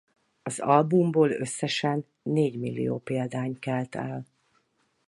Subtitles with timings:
[0.43, 4.25] Az albumból összesen négymillió példány kelt el.